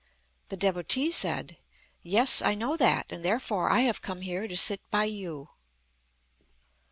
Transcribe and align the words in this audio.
The 0.49 0.57
Devotee 0.57 1.11
said: 1.11 1.57
"Yes, 2.01 2.41
I 2.41 2.55
know 2.55 2.75
that, 2.75 3.11
and 3.11 3.23
therefore 3.23 3.69
I 3.69 3.81
have 3.81 4.01
come 4.01 4.21
here 4.21 4.47
to 4.47 4.57
sit 4.57 4.81
by 4.89 5.03
you." 5.03 5.49